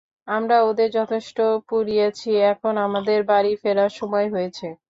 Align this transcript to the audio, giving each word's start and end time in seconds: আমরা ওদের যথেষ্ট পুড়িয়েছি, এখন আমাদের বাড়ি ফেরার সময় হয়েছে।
আমরা 0.27 0.57
ওদের 0.69 0.89
যথেষ্ট 0.91 1.37
পুড়িয়েছি, 1.67 2.29
এখন 2.51 2.73
আমাদের 2.87 3.19
বাড়ি 3.31 3.51
ফেরার 3.61 3.91
সময় 3.99 4.27
হয়েছে। 4.33 4.67